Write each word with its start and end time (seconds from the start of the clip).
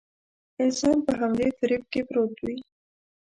انسان 0.63 0.97
په 1.05 1.11
همدې 1.19 1.47
فريب 1.57 1.83
کې 1.91 2.01
پروت 2.09 2.35
وي. 2.45 2.55